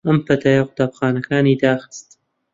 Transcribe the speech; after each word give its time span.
ئەم 0.07 0.17
پەتایە 0.27 0.61
قوتابخانەکانی 0.67 1.59
داخست 1.61 2.09